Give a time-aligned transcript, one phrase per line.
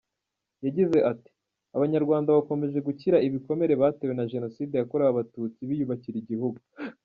[0.65, 1.31] Yagize ati
[1.75, 6.59] “Abanyarwanda bakomeje gukira ibikomere batewe na Jenoside yakorewe Abatutsi biyubakira igihugu.